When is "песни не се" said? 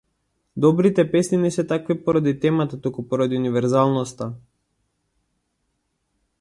1.11-1.65